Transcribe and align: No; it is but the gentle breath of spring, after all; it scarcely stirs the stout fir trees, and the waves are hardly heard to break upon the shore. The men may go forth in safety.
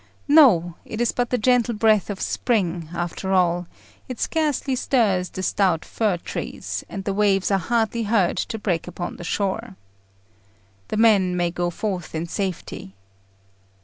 No; 0.27 0.73
it 0.83 0.99
is 0.99 1.11
but 1.11 1.29
the 1.29 1.37
gentle 1.37 1.75
breath 1.75 2.09
of 2.09 2.19
spring, 2.19 2.89
after 2.91 3.33
all; 3.33 3.67
it 4.09 4.19
scarcely 4.19 4.75
stirs 4.75 5.29
the 5.29 5.43
stout 5.43 5.85
fir 5.85 6.17
trees, 6.17 6.83
and 6.89 7.03
the 7.03 7.13
waves 7.13 7.51
are 7.51 7.59
hardly 7.59 8.01
heard 8.09 8.37
to 8.37 8.57
break 8.57 8.87
upon 8.87 9.17
the 9.17 9.23
shore. 9.23 9.75
The 10.87 10.97
men 10.97 11.37
may 11.37 11.51
go 11.51 11.69
forth 11.69 12.15
in 12.15 12.25
safety. 12.27 12.95